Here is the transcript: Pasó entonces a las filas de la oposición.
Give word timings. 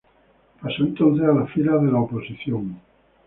Pasó 0.59 0.81
entonces 0.81 1.23
a 1.27 1.31
las 1.31 1.51
filas 1.51 1.79
de 1.83 1.91
la 1.91 1.99
oposición. 1.99 2.75